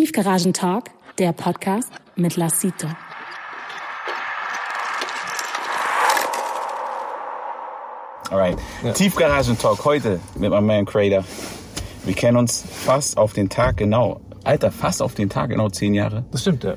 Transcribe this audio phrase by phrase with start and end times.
[0.00, 0.84] Tiefgaragen Talk,
[1.18, 2.86] der Podcast mit Lassito.
[8.30, 8.56] Alright.
[8.82, 8.92] Ja.
[8.94, 11.22] Tiefgaragen-Talk heute mit meinem Man Crater.
[12.06, 14.22] Wir kennen uns fast auf den Tag genau.
[14.42, 16.24] Alter, fast auf den Tag genau zehn Jahre.
[16.30, 16.76] Das stimmt, ja.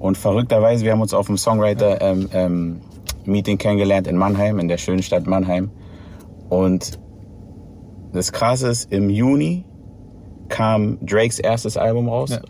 [0.00, 2.80] Und verrückterweise, wir haben uns auf dem Songwriter ähm, ähm,
[3.24, 5.70] Meeting kennengelernt in Mannheim, in der schönen Stadt Mannheim.
[6.48, 6.98] Und
[8.12, 9.64] das Krasse ist, im Juni
[10.56, 12.40] kam Drakes erstes Album raus, Ja.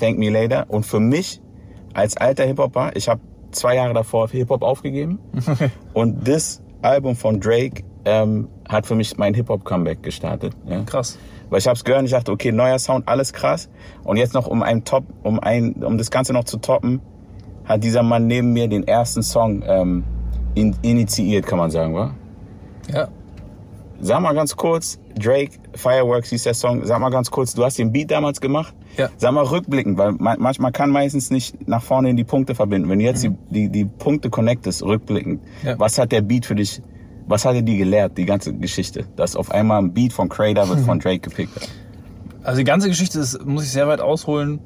[0.00, 0.66] Thank Me Later.
[0.68, 1.40] Und für mich
[1.94, 3.20] als alter Hip-Hopper, ich habe
[3.52, 5.20] zwei Jahre davor Hip-Hop aufgegeben.
[5.94, 10.54] und das Album von Drake ähm, hat für mich mein Hip-Hop-Comeback gestartet.
[10.66, 10.82] Ja.
[10.82, 11.16] Krass.
[11.48, 13.68] Weil ich hab's gehört und ich dachte, okay, neuer Sound, alles krass.
[14.02, 17.00] Und jetzt noch um einen Top, um ein, um das Ganze noch zu toppen,
[17.64, 20.02] hat dieser Mann neben mir den ersten Song ähm,
[20.56, 22.14] in, initiiert, kann man sagen, wa?
[22.92, 23.08] Ja.
[24.00, 27.78] Sag mal ganz kurz, Drake, Fireworks hieß der Song, sag mal ganz kurz, du hast
[27.78, 28.74] den Beat damals gemacht?
[28.96, 29.08] Ja.
[29.16, 32.88] Sag mal rückblickend, weil man, manchmal kann meistens nicht nach vorne in die Punkte verbinden.
[32.88, 35.68] Wenn du jetzt die, die, die Punkte connectest, rückblickend, Mhm.
[35.68, 35.78] Ja.
[35.78, 36.82] was hat der Beat für dich,
[37.26, 39.04] was hat er dir gelehrt, die ganze Geschichte?
[39.16, 41.52] Dass auf einmal ein Beat von Crater wird von Drake gepickt.
[42.42, 44.60] Also die ganze Geschichte, ist, muss ich sehr weit ausholen,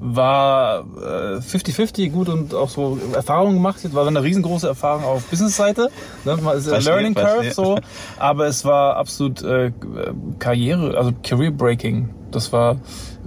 [0.00, 3.80] war äh, 50-50 gut und auch so Erfahrungen gemacht.
[3.94, 5.90] War eine riesengroße Erfahrung auf Business-Seite.
[6.24, 6.36] Ne?
[6.36, 7.52] Man ist Verstehe, Learning Curve verstehe.
[7.52, 7.78] so.
[8.18, 9.72] Aber es war absolut äh,
[10.38, 12.10] Karriere, also Career-Breaking.
[12.30, 12.76] Das war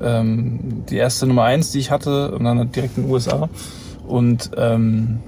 [0.01, 3.49] ähm, die erste Nummer eins, die ich hatte und dann direkt in den USA.
[4.07, 5.19] Und ähm,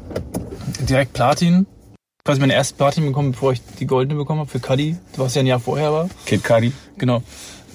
[0.80, 1.68] direkt Platin.
[2.26, 5.42] Quasi meine erste Platin bekommen, bevor ich die goldene bekommen habe für Cuddy, was ja
[5.42, 6.10] ein Jahr vorher war.
[6.26, 6.72] Kid Cudi.
[6.98, 7.22] Genau.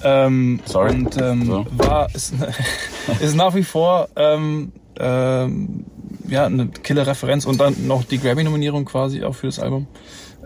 [0.03, 0.91] Ähm, Sorry.
[0.91, 1.65] Und ähm, So.
[1.71, 2.33] war ist,
[3.19, 5.85] ist nach wie vor ähm, ähm,
[6.27, 9.87] ja eine Killer-Referenz und dann noch die Grammy-Nominierung quasi auch für das Album.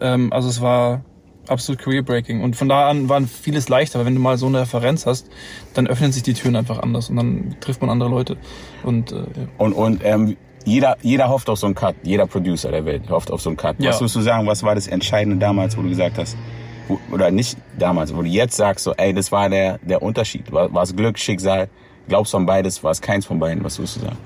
[0.02, 1.04] Ähm, also es war
[1.48, 4.62] absolut career-breaking und von da an war vieles leichter, weil wenn du mal so eine
[4.62, 5.28] Referenz hast,
[5.74, 8.38] dann öffnen sich die Türen einfach anders und dann trifft man andere Leute
[8.84, 9.24] und äh, ja.
[9.58, 11.96] Und, und ähm, jeder, jeder hofft auf so einen Cut.
[12.04, 13.76] Jeder Producer der Welt hofft auf so einen Cut.
[13.80, 13.90] Ja.
[13.90, 16.38] Was würdest du sagen, was war das Entscheidende damals, wo du gesagt hast,
[17.12, 20.52] oder nicht damals, wo du jetzt sagst, so, ey, das war der, der Unterschied.
[20.52, 21.70] War, war es Glück, Schicksal?
[22.08, 22.84] Glaubst du an beides?
[22.84, 23.64] War es keins von beiden?
[23.64, 24.18] Was würdest du sagen?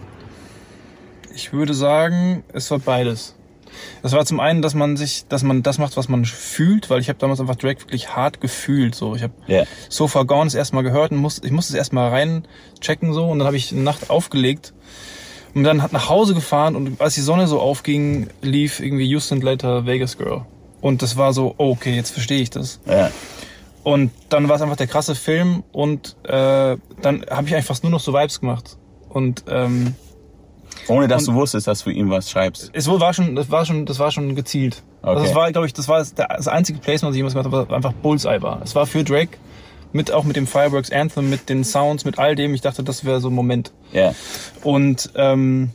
[1.35, 3.35] Ich würde sagen, es war beides.
[4.01, 6.99] Es war zum einen, dass man sich, dass man das macht, was man fühlt, weil
[6.99, 8.95] ich habe damals einfach Drake wirklich hart gefühlt.
[8.95, 9.63] So, ich habe Ja.
[9.89, 13.29] So Far Gone das erste Mal gehört und muss, ich musste es erstmal reinchecken so
[13.29, 14.73] und dann habe ich eine Nacht aufgelegt
[15.53, 19.41] und dann hat nach Hause gefahren und als die Sonne so aufging, lief irgendwie Houston
[19.41, 20.45] Later Vegas Girl.
[20.87, 22.79] Und das war so, oh, okay, jetzt verstehe ich das.
[22.85, 23.11] Ja.
[23.83, 27.91] Und dann war es einfach der krasse Film und äh, dann habe ich einfach nur
[27.91, 28.77] noch so Vibes gemacht.
[29.09, 29.95] Und ähm,
[30.87, 32.71] Ohne dass du wusstest, dass du ihm was schreibst.
[32.71, 34.81] es war schon, das war schon, das war schon gezielt.
[35.01, 35.27] Also Okay.
[35.27, 37.75] das war, glaube ich, das war das, einzige Placement, was ich jemals gemacht habe, was
[37.75, 38.61] einfach Bullseye war.
[38.63, 39.37] Es war für Drake,
[39.91, 42.53] mit auch mit dem Fireworks Anthem, mit den Sounds, mit all dem.
[42.53, 43.73] Ich dachte, das wäre so ein Moment.
[43.91, 44.15] Ja.
[44.63, 45.71] Und ähm,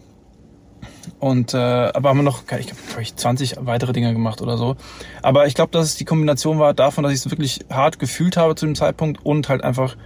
[1.21, 4.57] und äh, aber haben wir noch, ich glaube, glaub ich 20 weitere Dinge gemacht oder
[4.57, 4.77] so.
[5.23, 8.37] Aber ich glaube, dass es die Kombination war davon, dass ich es wirklich hart gefühlt
[8.37, 9.97] habe zu dem Zeitpunkt und halt einfach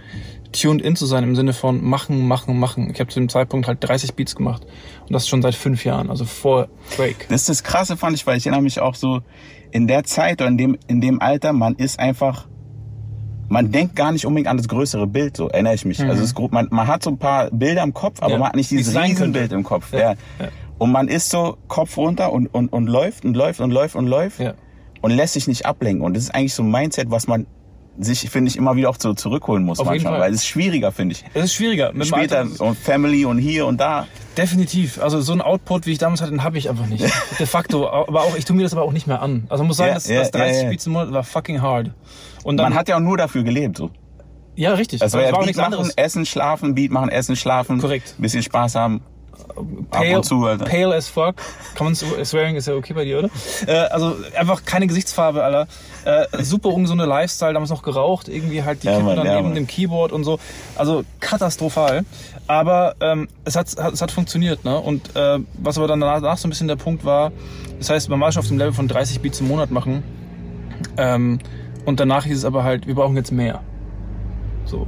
[0.53, 2.89] tuned in zu sein im Sinne von machen, machen, machen.
[2.91, 4.63] Ich habe zu dem Zeitpunkt halt 30 Beats gemacht
[5.01, 7.25] und das schon seit fünf Jahren, also vor Drake.
[7.29, 9.21] Das ist das Krasse, fand ich, weil ich erinnere mich auch so,
[9.71, 12.47] in der Zeit oder in dem, in dem Alter, man ist einfach,
[13.49, 15.99] man denkt gar nicht unbedingt an das größere Bild, so erinnere ich mich.
[16.01, 18.37] Also es ist grob, man, man hat so ein paar Bilder im Kopf, aber Ja.
[18.39, 19.91] man hat nicht dieses Riesenbild im Kopf.
[19.93, 19.99] Ja.
[19.99, 20.15] Ja.
[20.77, 24.07] Und man ist so Kopf runter und, und, und läuft und läuft und läuft und
[24.07, 24.53] läuft Ja.
[25.01, 26.03] und lässt sich nicht ablenken.
[26.05, 27.47] Und das ist eigentlich so ein Mindset, was man
[27.99, 30.91] sich, finde ich, immer wieder auch so zurückholen muss Auf manchmal, weil es ist schwieriger,
[30.91, 31.25] finde ich.
[31.33, 31.91] Es ist schwieriger.
[31.93, 34.05] Mit Später und Family und hier und da.
[34.37, 35.01] Definitiv.
[35.01, 37.03] Also so ein Output, wie ich damals hatte, den habe ich einfach nicht.
[37.39, 37.89] De facto.
[37.89, 39.47] Aber auch, ich tue mir das aber auch nicht mehr an.
[39.49, 41.89] Also muss sagen, Ja, dass, ja, dass 30 ja, im Monat war fucking hard.
[42.43, 43.89] Und dann, Man hat ja auch nur dafür gelebt, so.
[44.55, 45.01] ja, richtig.
[45.01, 45.93] Also Aber ja, war Beat machen, anderes.
[45.95, 47.79] Essen, Schlafen, Beat machen, Essen, Schlafen.
[47.81, 48.13] Korrekt.
[48.19, 49.01] Bisschen Spaß haben.
[49.89, 50.65] Pale, und zu, Alter.
[50.65, 51.35] pale as fuck.
[51.75, 53.29] Kann man swearing ist ja okay bei dir, oder?
[53.65, 55.67] Äh, also einfach keine Gesichtsfarbe, Alter.
[56.05, 59.47] Äh, super ungesunde Lifestyle, damals noch geraucht, irgendwie halt die Ja, Mann, dann ja, neben
[59.47, 59.55] Mann.
[59.55, 60.39] dem Keyboard und so.
[60.75, 62.05] Also katastrophal.
[62.47, 64.79] Aber ähm, es, hat, es hat funktioniert, ne?
[64.79, 67.31] Und äh, was aber dann danach so ein bisschen der Punkt war,
[67.79, 70.03] das heißt, man war schon auf dem Level von 30 Beats im Monat machen.
[70.97, 71.39] Ähm,
[71.85, 73.61] und danach hieß es aber halt, wir brauchen jetzt mehr.
[74.65, 74.87] So.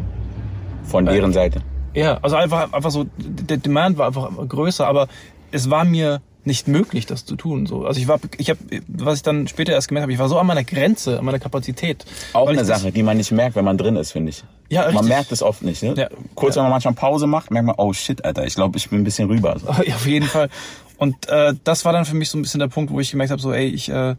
[0.83, 1.62] Von Äh, deren Seite.
[1.94, 5.07] Ja, also einfach, einfach so, der Demand war einfach größer, aber
[5.51, 7.65] es war mir nicht möglich, das zu tun.
[7.65, 10.30] So, also ich war, ich habe, was ich dann später erst gemerkt habe, ich war
[10.30, 12.06] so an meiner Grenze, an meiner Kapazität.
[12.33, 14.44] Auch eine ich das- Sache, die man nicht merkt, wenn man drin ist, finde ich.
[14.69, 15.09] Ja, Man richtig.
[15.09, 15.83] merkt es oft nicht.
[15.83, 15.95] Ne?
[15.97, 16.07] Ja.
[16.36, 16.59] Kurz, Ja.
[16.62, 19.03] wenn man manchmal Pause macht, merkt man, oh shit, Alter, ich glaube, ich bin ein
[19.03, 19.57] bisschen rüber.
[19.59, 19.68] So.
[19.86, 20.50] Ja, auf jeden Fall.
[20.97, 23.31] Und äh, das war dann für mich so ein bisschen der Punkt, wo ich gemerkt
[23.31, 24.15] habe, so, ey, ich, äh,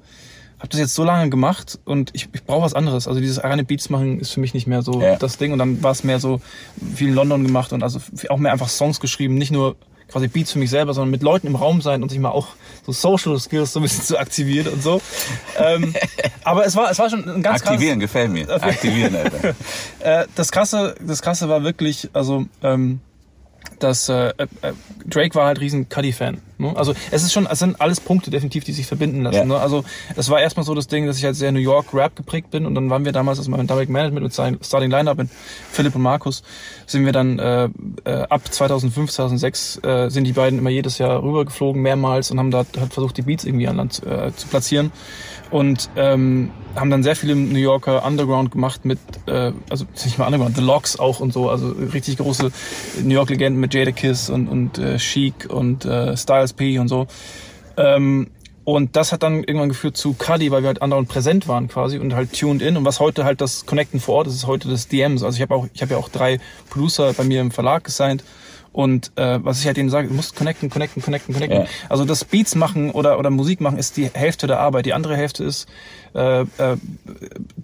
[0.60, 3.08] habe das jetzt so lange gemacht und ich, ich brauche was anderes.
[3.08, 5.16] Also dieses reine Beats machen ist für mich nicht mehr so Ja.
[5.16, 5.52] das Ding.
[5.52, 6.40] Und dann war es mehr so
[6.94, 7.98] viel in London gemacht und also
[8.28, 9.76] auch mehr einfach Songs geschrieben, nicht nur
[10.08, 12.48] quasi Beats für mich selber, sondern mit Leuten im Raum sein und sich mal auch
[12.84, 15.00] so Social Skills so ein bisschen zu aktivieren und so.
[15.58, 15.94] ähm,
[16.44, 18.50] aber es war, es war schon ein ganz krasses- Aktivieren, gefällt mir.
[18.50, 19.54] Aktivieren, Alter.
[20.00, 23.00] äh, das krasse, das krasse war wirklich, also ähm,
[23.78, 24.46] dass äh, äh,
[25.06, 26.38] Drake war halt riesen Cuddy-Fan.
[26.60, 26.76] Ne?
[26.76, 29.36] Also es ist schon, es sind alles Punkte definitiv, die sich verbinden lassen.
[29.36, 29.44] Ja.
[29.44, 29.58] Ne?
[29.58, 29.84] Also
[30.16, 32.66] es war erstmal so das Ding, dass ich halt sehr New York Rap geprägt bin
[32.66, 35.28] und dann waren wir damals aus meinem damaligen Management mit Starting- Starting Lineup mit
[35.70, 36.42] Philipp und Markus
[36.86, 37.68] sind wir dann äh,
[38.04, 42.50] äh, ab 2005, 2006 äh, sind die beiden immer jedes Jahr rübergeflogen mehrmals und haben
[42.50, 44.92] da halt versucht die Beats irgendwie an Land äh, zu platzieren
[45.50, 50.18] und ähm, haben dann sehr viel im New Yorker Underground gemacht mit, äh, also nicht
[50.18, 52.52] mal Underground, The Locks auch und so, also richtig große
[53.02, 56.88] New York Legenden mit Jada Kiss und, und äh, Chic und äh, Styles P und
[56.88, 57.06] so.
[57.76, 58.28] Ähm,
[58.64, 61.98] und das hat dann irgendwann geführt zu Cuddy, weil wir halt andauernd präsent waren quasi
[61.98, 62.76] und halt tuned in.
[62.76, 65.22] Und was heute halt das Connecten vor Ort ist, ist heute das DMs.
[65.22, 66.38] Also ich habe auch, ich habe ja auch drei
[66.68, 68.22] Producer bei mir im Verlag gesigned.
[68.72, 71.60] Und äh, was ich halt denen sage, du musst connecten, connecten, connecten, connecten.
[71.62, 71.66] Ja.
[71.88, 74.86] Also das Beats machen oder, oder Musik machen ist die Hälfte der Arbeit.
[74.86, 75.66] Die andere Hälfte ist
[76.14, 76.46] äh, äh,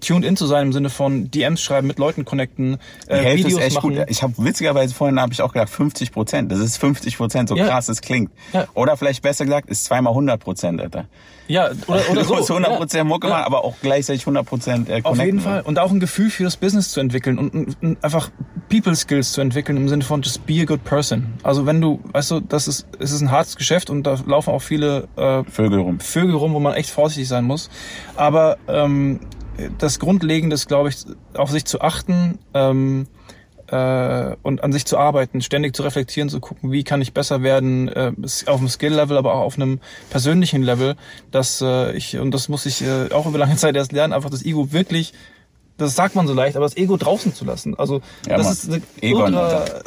[0.01, 2.77] tuned in zu sein im Sinne von DMs schreiben, mit Leuten connecten,
[3.07, 3.95] Die äh, Hälfte Videos ist echt machen.
[3.95, 4.05] gut.
[4.09, 6.51] Ich habe witzigerweise vorhin habe ich auch gedacht 50 Prozent.
[6.51, 7.67] Das ist 50 Prozent, so Ja.
[7.67, 8.31] krass es klingt.
[8.51, 8.67] Ja.
[8.73, 11.05] Oder vielleicht besser gesagt, ist zweimal 100 Prozent, Alter.
[11.47, 12.35] Ja, oder, oder du so.
[12.37, 13.07] musst 100 Prozent.
[13.07, 15.61] Mucke machen, aber auch gleichzeitig 100 Prozent äh, Auf jeden Fall.
[15.61, 18.29] Und auch ein Gefühl für das Business zu entwickeln und, und, und einfach
[18.69, 21.33] People Skills zu entwickeln im Sinne von just be a good person.
[21.43, 24.51] Also wenn du, weißt du, das ist, es ist ein hartes Geschäft und da laufen
[24.51, 25.99] auch viele äh, Vögel rum.
[25.99, 27.69] Vögel rum, wo man echt vorsichtig sein muss.
[28.15, 29.21] Aber ähm,
[29.77, 30.97] das Grundlegende ist, glaube ich,
[31.33, 33.07] auf sich zu achten ähm,
[33.67, 37.43] äh, und an sich zu arbeiten, ständig zu reflektieren, zu gucken, wie kann ich besser
[37.43, 38.11] werden, äh,
[38.45, 39.79] auf einem Skill-Level, aber auch auf einem
[40.09, 40.95] persönlichen Level,
[41.31, 44.29] dass äh, ich, und das muss ich äh, auch über lange Zeit erst lernen, einfach
[44.29, 45.13] das Ego wirklich
[45.77, 47.77] das sagt man so leicht, aber das Ego draußen zu lassen.
[47.77, 49.81] Also Ja, das ist eine Egon, ultra, Alter.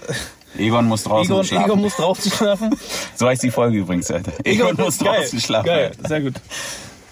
[0.58, 1.64] Egon muss draußen Egon, schlafen.
[1.66, 2.76] Egon muss draußen schlafen.
[3.16, 4.32] so heißt die Folge übrigens, Alter.
[4.44, 5.66] Egon, muss geil, draußen schlafen.
[5.66, 6.34] Geil, sehr gut.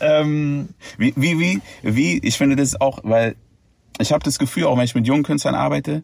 [0.00, 3.34] Ähm, Wie, wie, wie, wie, ich finde das auch, weil
[4.00, 6.02] ich habe das Gefühl, auch wenn ich mit jungen Künstlern arbeite,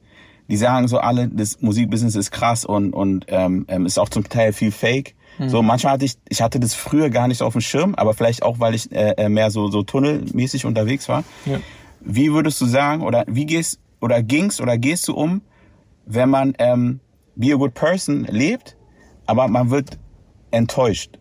[0.49, 4.29] die sagen so alle, das Musikbusiness ist krass und, und ähm, ähm, ist auch zum
[4.29, 5.15] Teil viel Fake.
[5.49, 8.44] So manchmal hatte ich, ich hatte das früher gar nicht auf dem Schirm, aber vielleicht
[8.44, 11.25] auch, weil ich äh, äh, mehr so so tunnelmäßig unterwegs war.
[11.44, 11.59] Ja.
[12.05, 15.43] Wie würdest du sagen oder wie gehst oder gingst oder gehst du um,
[16.06, 17.01] wenn man ähm,
[17.35, 18.77] be a good person lebt,
[19.27, 19.99] aber man wird
[20.51, 21.19] enttäuscht?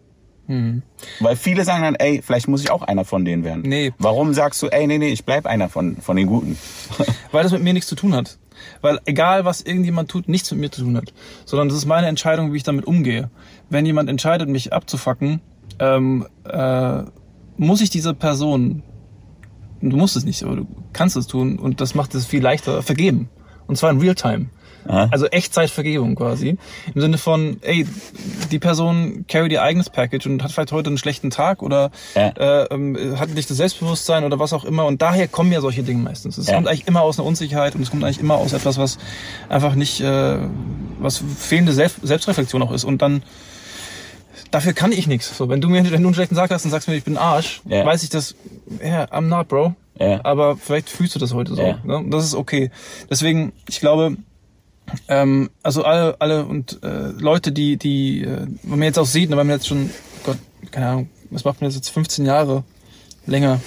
[1.20, 3.64] Weil viele sagen dann, ey, vielleicht muss ich auch einer von denen werden.
[3.66, 3.94] Nee.
[3.98, 6.58] Warum sagst du, ey, nee, nee, ich bleib einer von, von den Guten?
[7.32, 8.38] Weil das mit mir nichts zu tun hat.
[8.82, 11.14] Weil egal, was irgendjemand tut, nichts mit mir zu tun hat.
[11.46, 13.30] Sondern das ist meine Entscheidung, wie ich damit umgehe.
[13.70, 15.42] Wenn jemand entscheidet, mich abzufacken,
[15.80, 17.04] ähm, äh,
[17.58, 18.84] muss ich dieser Person,
[19.90, 22.82] du musst es nicht, aber du kannst es tun und das macht es viel leichter,
[22.82, 23.30] vergeben.
[23.68, 24.48] Und zwar in Realtime.
[24.86, 25.08] Aha.
[25.12, 26.58] Also Echtzeitvergebung quasi.
[26.94, 27.88] Im Sinne von, ey,
[28.52, 32.28] die Person carry ihr eigenes Package und hat vielleicht heute einen schlechten Tag oder Ja.
[32.36, 34.86] äh, ähm, hat nicht das Selbstbewusstsein oder was auch immer.
[34.86, 36.38] Und daher kommen ja solche Dinge meistens.
[36.38, 36.56] Es Ja.
[36.56, 38.98] kommt eigentlich immer aus einer Unsicherheit und es kommt eigentlich immer aus etwas, was
[39.48, 40.38] einfach nicht, äh,
[41.00, 42.84] was fehlende Selbst Selbstreflexion auch ist.
[42.84, 43.24] Und dann
[44.54, 45.36] dafür kann ich nichts.
[45.36, 47.18] So, wenn du mir, wenn du einen schlechten Tag hast und sagst mir, ich bin
[47.18, 47.86] Arsch, Ja.
[47.86, 48.36] weiß ich das,
[48.84, 49.74] ja, I'm not, bro.
[50.00, 50.24] Ja.
[50.24, 51.62] Aber vielleicht fühlst du das heute so.
[51.62, 51.80] Ja.
[51.84, 52.06] Ne?
[52.10, 52.72] Das ist okay.
[53.10, 54.18] Deswegen, ich glaube,
[55.08, 59.30] ähm, also alle, alle und äh, Leute, die, die, äh, wenn man jetzt auch sieht,
[59.30, 59.90] ne, wenn man jetzt schon,
[60.24, 60.38] Gott,
[60.72, 62.64] keine Ahnung, was macht man jetzt, jetzt 15 Jahre
[63.26, 63.60] länger,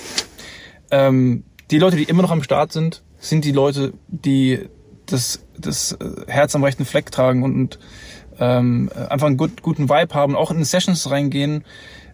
[0.91, 4.69] ähm, die Leute, die immer noch am Start sind, sind die Leute, die
[5.07, 7.79] das, das äh, Herz am rechten Fleck tragen und, und
[8.39, 11.65] ähm, einfach einen gut, guten Vibe haben, auch in Sessions reingehen.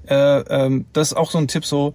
[0.09, 1.95] Äh, ähm, das ist auch so ein Tipp, so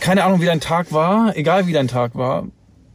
[0.00, 2.48] keine Ahnung, wie dein Tag war, egal wie dein Tag war,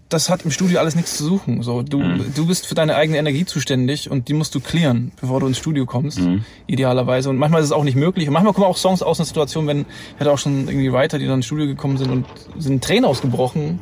[0.10, 1.62] das hat im Studio alles nichts zu suchen.
[1.62, 2.02] So, du,
[2.36, 5.60] du bist für deine eigene Energie zuständig und die musst du clearen, bevor du ins
[5.60, 6.20] Studio kommst,
[6.66, 7.30] idealerweise.
[7.30, 8.28] Und manchmal ist es auch nicht möglich.
[8.28, 11.20] Und manchmal kommen auch Songs aus einer Situation, wenn, ich hatte auch schon irgendwie Writer,
[11.20, 12.26] die dann ins Studio gekommen sind und
[12.58, 13.80] sind Tränen ausgebrochen.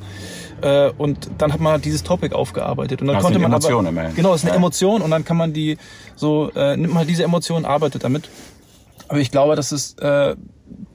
[0.62, 3.02] Äh, und dann hat man halt dieses Topic aufgearbeitet.
[3.02, 4.16] Und dann Das konnte sind man Emotionen aber, immerhin.
[4.16, 4.58] Genau, es ist eine Ja.
[4.58, 5.78] Emotion und dann kann man die
[6.16, 8.30] so, äh, nimmt man halt diese Emotion, arbeitet damit.
[9.08, 10.36] Aber ich glaube, dass es äh,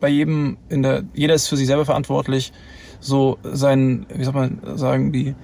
[0.01, 2.53] bei jedem in der jeder ist für sich selber verantwortlich,
[3.01, 5.35] so sein, wie soll man sagen, die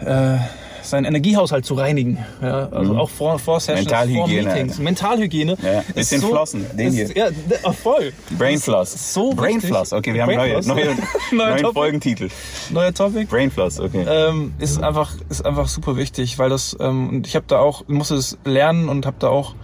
[0.00, 0.36] äh,
[0.84, 2.18] seinen Energiehaushalt zu reinigen.
[2.40, 4.72] Ja, also auch vor, vor Sessions, vor Mentalhygiene, Meetings.
[4.72, 4.82] Alter.
[4.82, 5.56] Mentalhygiene.
[5.62, 7.30] Ja, ist bisschen flossen, den ist, hier.
[7.30, 7.30] Ja,
[7.62, 8.12] ah, voll.
[8.38, 8.94] Brain Das Floss.
[8.94, 9.70] ist So Brain wichtig.
[9.70, 10.96] Floss, okay, wir haben neue, neue,
[11.32, 11.72] Neuer neuen.
[11.72, 12.28] Folgentitel.
[12.70, 13.24] Neuer Topic.
[13.24, 14.04] Brain Floss, okay.
[14.06, 17.86] ähm, ist einfach ist einfach super wichtig, weil das ähm, und ich habe da auch
[17.88, 19.54] musste es lernen und habe da auch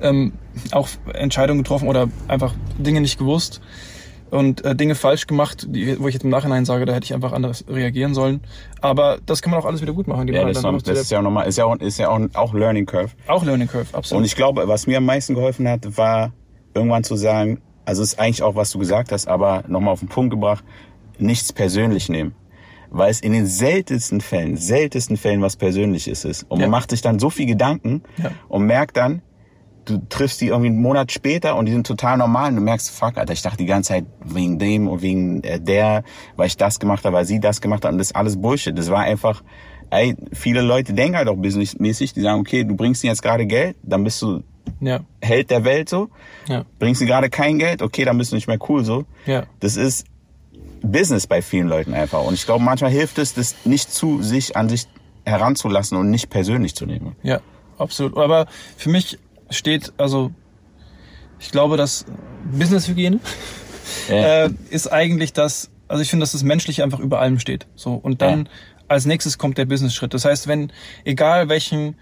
[0.00, 0.32] ähm,
[0.72, 3.60] auch Entscheidungen getroffen oder einfach Dinge nicht gewusst,
[4.30, 7.14] und äh, Dinge falsch gemacht, die, wo ich jetzt im Nachhinein sage, da hätte ich
[7.14, 8.40] einfach anders reagieren sollen.
[8.80, 10.26] Aber das kann man auch alles wieder gut machen.
[10.26, 12.20] Die Ja, das, zu das ist ja auch nochmal, ist ja auch, ist ja auch,
[12.34, 13.10] auch Learning Curve.
[13.26, 14.20] auch Learning Curve, absolut.
[14.20, 16.32] Und ich glaube, was mir am meisten geholfen hat, war
[16.74, 20.00] irgendwann zu sagen, also es ist eigentlich auch, was du gesagt hast, aber nochmal auf
[20.00, 20.62] den Punkt gebracht,
[21.18, 22.34] nichts persönlich nehmen.
[22.90, 26.44] Weil es in den seltensten Fällen, seltensten Fällen was Persönliches ist.
[26.48, 26.66] Und Ja.
[26.66, 28.30] man macht sich dann so viel Gedanken Ja.
[28.48, 29.20] und merkt dann,
[29.88, 32.90] du triffst die irgendwie einen Monat später und die sind total normal und du merkst,
[32.90, 36.04] fuck, Alter, ich dachte die ganze Zeit wegen dem und wegen äh, der,
[36.36, 38.76] weil ich das gemacht habe, weil sie das gemacht hat und das ist alles Bullshit.
[38.76, 39.42] Das war einfach,
[39.90, 43.46] ey, viele Leute denken halt auch businessmäßig, die sagen, okay, du bringst ihnen jetzt gerade
[43.46, 44.42] Geld, dann bist du
[44.80, 46.10] ja, Held der Welt so.
[46.46, 49.04] ja, Bringst du gerade kein Geld, okay, dann bist du nicht mehr cool so.
[49.26, 49.44] ja.
[49.60, 50.06] Das ist
[50.82, 52.22] Business bei vielen Leuten einfach.
[52.24, 54.86] Und ich glaube, manchmal hilft es, das nicht zu sich an sich
[55.24, 57.16] heranzulassen und nicht persönlich zu nehmen.
[57.22, 57.40] Ja,
[57.78, 58.16] absolut.
[58.16, 59.18] Aber für mich
[59.50, 60.30] steht, also
[61.38, 62.04] ich glaube, dass
[62.52, 63.20] Business-Hygiene
[64.08, 64.44] Ja.
[64.46, 67.66] äh, ist eigentlich das, also ich finde, dass das Menschliche einfach über allem steht.
[67.76, 68.50] So und dann Ja.
[68.88, 70.14] als nächstes kommt der Business-Schritt.
[70.14, 70.72] Das heißt, wenn
[71.04, 71.96] egal welchen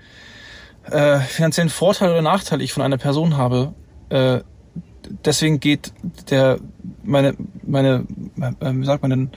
[0.90, 3.74] äh, finanziellen Vorteil oder Nachteil ich von einer Person habe,
[4.08, 4.40] äh,
[5.24, 5.92] deswegen geht
[6.30, 6.58] der
[7.02, 7.34] meine
[7.64, 8.06] meine
[8.60, 9.30] äh, wie sagt man denn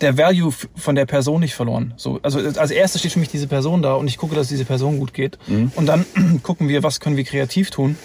[0.00, 1.94] der Value von der Person nicht verloren.
[1.96, 4.64] So, also als erstes steht für mich diese Person da und ich gucke, dass diese
[4.64, 5.38] Person gut geht.
[5.74, 6.06] Und dann
[6.42, 7.96] gucken wir, was können wir kreativ tun.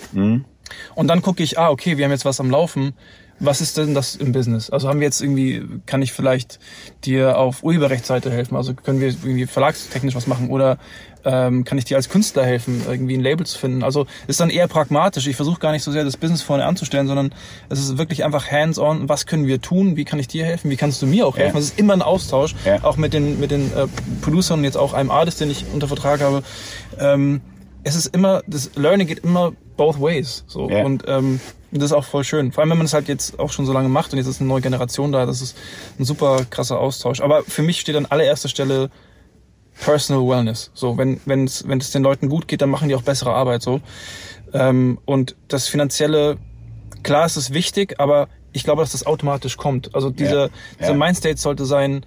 [0.95, 2.93] Und dann gucke ich, ah, okay, wir haben jetzt was am Laufen.
[3.39, 4.69] Was ist denn das im Business?
[4.69, 6.59] Also haben wir jetzt irgendwie, kann ich vielleicht
[7.03, 8.55] dir auf Urheberrechtsseite helfen?
[8.55, 10.49] Also können wir irgendwie verlagstechnisch was machen?
[10.49, 10.77] Oder
[11.25, 13.83] ähm, kann ich dir als Künstler helfen, irgendwie ein Label zu finden?
[13.83, 15.27] Also ist dann eher pragmatisch.
[15.27, 17.33] Ich versuche gar nicht so sehr das Business vorne anzustellen, sondern
[17.69, 19.09] es ist wirklich einfach hands-on.
[19.09, 19.97] Was können wir tun?
[19.97, 20.69] Wie kann ich dir helfen?
[20.69, 21.55] Wie kannst du mir auch helfen?
[21.55, 21.59] Ja.
[21.59, 22.83] Es ist immer ein Austausch, Ja.
[22.83, 23.87] auch mit den, mit den äh,
[24.21, 26.43] Producern und jetzt auch einem Artist, den ich unter Vertrag habe.
[26.99, 27.41] Ähm,
[27.83, 30.43] es ist immer, das Learning geht immer both ways.
[30.47, 30.69] So.
[30.69, 30.83] Ja.
[30.83, 31.39] Und ähm,
[31.71, 32.51] das ist auch voll schön.
[32.51, 34.39] Vor allem, wenn man es halt jetzt auch schon so lange macht und jetzt ist
[34.39, 35.57] eine neue Generation da, das ist
[35.99, 37.21] ein super krasser Austausch.
[37.21, 38.91] Aber für mich steht an allererster Stelle
[39.79, 40.69] Personal Wellness.
[40.75, 43.33] So, wenn wenn es wenn es den Leuten gut geht, dann machen die auch bessere
[43.33, 43.63] Arbeit.
[43.63, 43.81] So
[44.53, 46.37] ähm, und das finanzielle,
[47.01, 49.95] klar ist es wichtig, aber ich glaube, dass das automatisch kommt.
[49.95, 50.97] Also diese dieser Ja.
[50.97, 52.05] Mindstate sollte sein: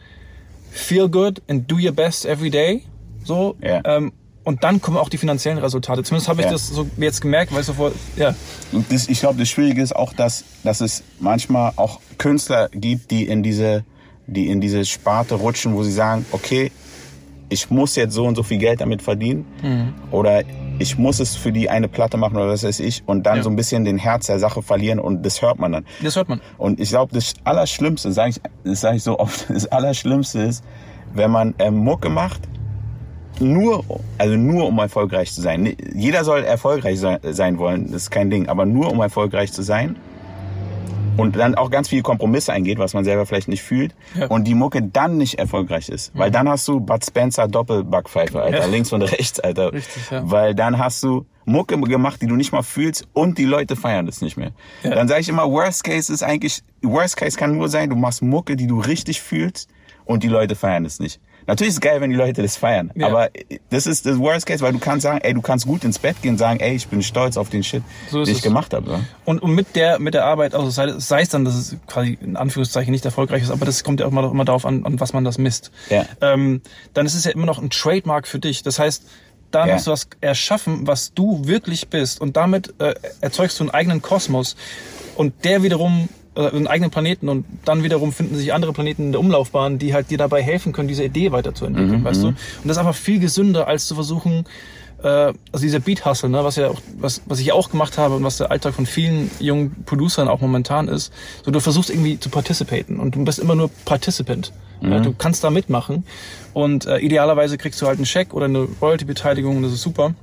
[0.70, 2.84] Feel good and do your best every day.
[3.24, 4.12] So ähm,
[4.46, 6.02] und dann kommen auch die finanziellen Resultate.
[6.04, 6.52] Zumindest habe ich Ja.
[6.52, 8.34] das so jetzt gemerkt, weil ich sofort ja
[8.72, 13.10] Und das, ich glaube, das Schwierige ist auch, dass, dass es manchmal auch Künstler gibt,
[13.10, 13.84] die in diese,
[14.26, 16.70] die in diese Sparte rutschen, wo sie sagen, okay,
[17.48, 19.44] ich muss jetzt so und so viel Geld damit verdienen
[20.10, 20.42] oder
[20.78, 23.42] ich muss es für die eine Platte machen oder was weiß ich und dann Ja.
[23.44, 25.86] so ein bisschen den Herz der Sache verlieren und das hört man dann.
[26.02, 26.40] das hört man.
[26.58, 30.64] Und ich glaube, das Allerschlimmste, sage ich, das sage ich so oft, das Allerschlimmste ist,
[31.14, 32.40] wenn man ähm, Mucke macht,
[33.40, 33.84] nur,
[34.18, 35.76] also nur um erfolgreich zu sein.
[35.94, 39.96] Jeder soll erfolgreich sein, wollen, das ist kein Ding, aber nur um erfolgreich zu sein.
[41.16, 43.94] Und dann auch ganz viele Kompromisse eingeht, was man selber vielleicht nicht fühlt.
[44.14, 44.26] Ja.
[44.26, 46.12] Und die Mucke dann nicht erfolgreich ist.
[46.14, 48.58] Weil dann hast du Bud Spencer Doppelbackpfeife, Alter.
[48.58, 48.66] Ja.
[48.66, 49.72] Links und rechts, Alter.
[49.72, 50.30] Richtig, ja.
[50.30, 54.04] Weil dann hast du Mucke gemacht, die du nicht mal fühlst und die Leute feiern
[54.04, 54.50] das nicht mehr.
[54.82, 54.90] Ja.
[54.90, 58.20] Dann sage ich immer, Worst Case ist eigentlich, Worst Case kann nur sein, du machst
[58.20, 59.70] Mucke, die du richtig fühlst
[60.04, 61.20] und die Leute feiern es nicht.
[61.46, 63.06] Natürlich ist es geil, wenn die Leute das feiern, Ja.
[63.06, 63.28] aber
[63.70, 66.20] das ist das Worst Case, weil du kannst sagen, ey, du kannst gut ins Bett
[66.22, 68.42] gehen und sagen, ey, ich bin stolz auf den Shit, So den ich es.
[68.42, 68.88] gemacht habe.
[68.90, 69.00] So.
[69.24, 72.18] Und, und mit der mit der Arbeit, also sei, sei es dann, dass es quasi
[72.20, 74.98] in Anführungszeichen nicht erfolgreich ist, aber das kommt ja auch immer, immer darauf an, an
[75.00, 75.70] was man das misst.
[75.90, 76.04] Ja.
[76.20, 76.62] Ähm,
[76.94, 78.62] dann ist es ja immer noch ein Trademark für dich.
[78.62, 79.04] Das heißt,
[79.52, 79.74] dann Ja.
[79.76, 84.02] hast du was erschaffen, was du wirklich bist und damit äh, erzeugst du einen eigenen
[84.02, 84.56] Kosmos
[85.14, 89.12] und der wiederum äh, einen eigenen Planeten und dann wiederum finden sich andere Planeten in
[89.12, 92.28] der Umlaufbahn, die halt dir dabei helfen können, diese Idee weiterzuentwickeln, weißt du?
[92.28, 94.44] Und das ist einfach viel gesünder, als zu versuchen,
[95.02, 98.16] äh, also dieser Beat Hustle, ne, was ja auch, was, was ich auch gemacht habe
[98.16, 101.12] und was der Alltag von vielen jungen Producern auch momentan ist,
[101.44, 104.52] so du versuchst irgendwie zu participaten und du bist immer nur Participant.
[104.82, 106.04] Ja, du kannst da mitmachen
[106.52, 110.14] und äh, idealerweise kriegst du halt einen Scheck oder eine Royalty-Beteiligung und das ist super.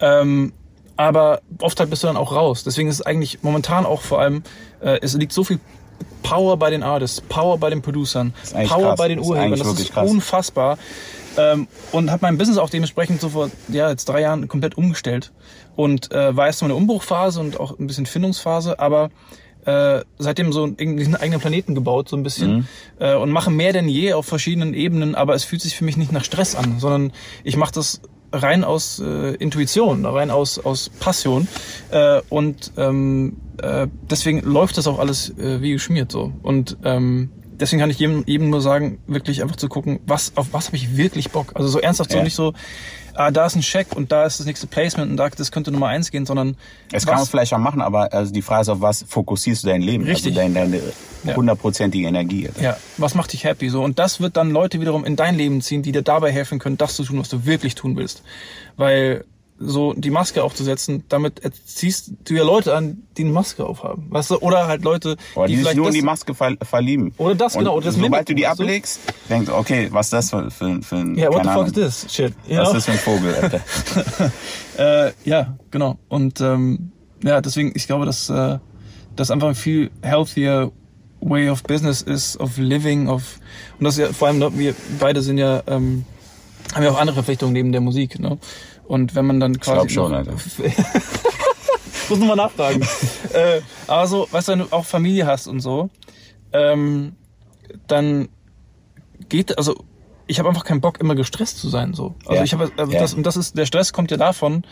[0.00, 0.54] Ähm,
[1.00, 2.62] aber oft halt bist du dann auch raus.
[2.62, 4.42] Deswegen ist es eigentlich momentan auch vor allem,
[4.82, 5.58] äh, es liegt so viel
[6.22, 8.34] Power bei den Artists, Power bei den Producern,
[8.68, 8.98] Power krass.
[8.98, 9.58] bei den Das ist Urhebern.
[9.58, 10.10] Das ist krass.
[10.10, 10.76] unfassbar.
[11.38, 15.32] Ähm, und habe mein Business auch dementsprechend so vor ja, jetzt drei Jahren komplett umgestellt.
[15.74, 19.08] Und äh, war erst mal eine Umbruchphase und auch ein bisschen Findungsphase, aber
[19.64, 22.56] äh, seitdem so diesen eigenen Planeten gebaut, so ein bisschen.
[22.56, 22.66] Mhm.
[22.98, 25.96] Äh, und mache mehr denn je auf verschiedenen Ebenen, aber es fühlt sich für mich
[25.96, 30.90] nicht nach Stress an, sondern ich mache das rein aus äh, Intuition, rein aus, aus
[31.00, 31.48] Passion.
[31.90, 36.32] Äh, und ähm, äh, deswegen läuft das auch alles äh, wie geschmiert so.
[36.42, 40.48] Und ähm, deswegen kann ich jedem, jedem nur sagen, wirklich einfach zu gucken, was, auf
[40.52, 41.52] was habe ich wirklich Bock.
[41.54, 42.24] Also so ernsthaft, so Ja.
[42.24, 42.54] nicht so,
[43.14, 45.70] ah, da ist ein Check und da ist das nächste Placement und da, das könnte
[45.70, 46.56] Nummer eins gehen, sondern
[46.90, 49.68] Das kann man vielleicht auch machen, aber also die Frage ist, auf was fokussierst du
[49.68, 50.04] dein Leben?
[50.04, 50.38] Richtig.
[50.38, 50.80] Also deine,
[51.34, 52.48] hundertprozentige Energie.
[52.48, 52.62] Alter.
[52.62, 53.68] ja, was macht dich happy?
[53.68, 56.58] So und das wird dann Leute wiederum in dein Leben ziehen, die dir dabei helfen
[56.58, 58.22] können, das zu tun, was du wirklich tun willst,
[58.76, 59.24] weil
[59.62, 64.30] so die Maske aufzusetzen, damit ziehst du ja Leute an, die eine Maske aufhaben, weißt
[64.30, 64.38] du?
[64.38, 67.12] Oder halt Leute, Oder die, sich vielleicht nur in die Maske ver verlieben.
[67.18, 68.48] Oder das, Und genau, oder das Sobald mimiken, du die du?
[68.48, 71.66] ablegst, denkst du, okay, was ist das für, für, für ein, Ja, what the fuck
[71.66, 72.06] is Ahnung, this?
[72.08, 72.34] Shit.
[72.48, 72.78] You was know?
[72.78, 73.60] ist das für ein Vogel, Alter?
[74.78, 75.98] Äh, ja, genau.
[76.08, 76.90] Und ähm,
[77.22, 78.58] ja, deswegen, ich glaube, dass äh,
[79.14, 80.72] das einfach ein viel healthier
[81.20, 83.38] way of business ist, of living, of
[83.78, 86.06] und das ist ja vor allem, ne, wir beide sind ja, ähm,
[86.74, 88.38] haben ja auch andere Verpflichtungen neben der Musik, ne?
[88.90, 89.76] Und wenn man dann quasi.
[89.86, 90.32] glaub schon, Alter.
[92.08, 92.82] Muss nur mal nachfragen.
[93.32, 95.90] äh, aber so, weißt du, wenn du auch Familie hast und so,
[96.52, 97.14] ähm,
[97.86, 98.28] dann
[99.28, 99.76] geht, also
[100.26, 101.94] ich habe einfach keinen Bock, immer gestresst zu sein.
[101.94, 102.16] So.
[102.24, 102.42] Also Ja.
[102.42, 102.98] ich habe also Ja.
[102.98, 104.64] das und das ist der Stress kommt ja davon,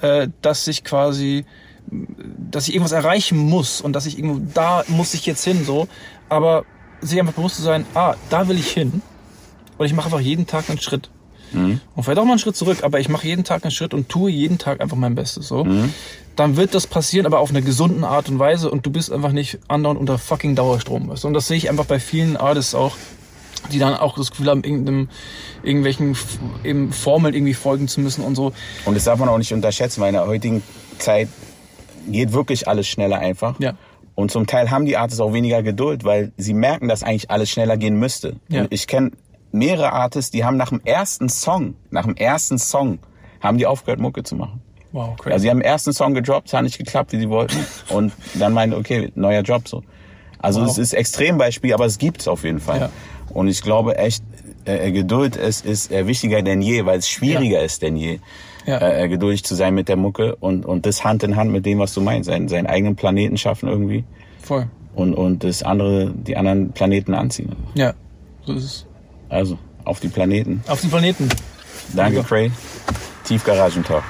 [0.00, 1.44] äh, dass ich quasi,
[1.90, 5.88] dass ich irgendwas erreichen muss und dass ich irgendwo da muss ich jetzt hin so.
[6.28, 6.64] Aber
[7.00, 9.02] sich einfach bewusst zu sein, ah, da will ich hin
[9.78, 11.10] und ich mache einfach jeden Tag einen Schritt.
[11.54, 11.80] Mhm.
[11.94, 14.08] Und vielleicht auch mal einen Schritt zurück, aber ich mache jeden Tag einen Schritt und
[14.08, 15.48] tue jeden Tag einfach mein Bestes.
[15.48, 15.64] So.
[15.64, 15.92] Mhm.
[16.36, 19.32] Dann wird das passieren, aber auf einer gesunden Art und Weise und du bist einfach
[19.32, 21.08] nicht andauernd unter fucking Dauerstrom.
[21.08, 21.24] Weißt?
[21.24, 22.96] Und das sehe ich einfach bei vielen Artists auch,
[23.72, 25.08] die dann auch das Gefühl haben, irgendeinem,
[25.62, 26.16] irgendwelchen
[26.64, 28.52] eben Formeln irgendwie folgen zu müssen und so.
[28.84, 30.62] Und das darf man auch nicht unterschätzen, weil in der heutigen
[30.98, 31.28] Zeit
[32.08, 33.58] geht wirklich alles schneller einfach.
[33.60, 33.74] Ja.
[34.14, 37.50] Und zum Teil haben die Artists auch weniger Geduld, weil sie merken, dass eigentlich alles
[37.50, 38.36] schneller gehen müsste.
[38.48, 38.62] Ja.
[38.62, 39.10] Und ich kenne
[39.54, 42.98] mehrere Artists, die haben nach dem ersten Song, nach dem ersten Song,
[43.40, 44.60] haben die aufgehört, Mucke zu machen.
[44.92, 45.32] Wow, crazy.
[45.32, 47.56] Also sie haben den ersten Song gedroppt, es hat nicht geklappt, wie sie wollten.
[47.88, 49.82] Und dann meinen, okay, neuer Job so.
[50.38, 50.68] Also Wow.
[50.70, 52.80] es ist Extrembeispiel, aber es gibt's auf jeden Fall.
[52.80, 52.90] Ja.
[53.32, 54.22] Und ich glaube echt,
[54.66, 58.18] äh, Geduld ist, ist äh, wichtiger denn je, weil es schwieriger ist denn je,
[58.66, 58.78] Ja.
[58.80, 61.78] äh, geduldig zu sein mit der Mucke und, und das Hand in Hand mit dem,
[61.78, 64.04] was du meinst, seinen, seinen eigenen Planeten schaffen irgendwie
[64.42, 64.68] Voll.
[64.94, 67.54] und, und das andere, die anderen Planeten anziehen.
[67.74, 67.94] Ja,
[68.46, 68.86] so ist es.
[69.34, 70.62] Also, auf die Planeten.
[70.68, 71.28] Auf den Planeten.
[71.92, 72.22] Danke.
[72.22, 72.52] Cray.
[73.24, 74.04] Tiefgaragentalk.